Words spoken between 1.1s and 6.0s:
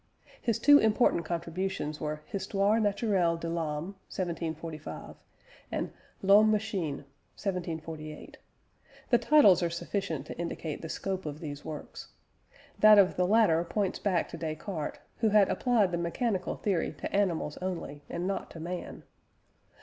contributions were Histoire naturelle de l'âme (1745), and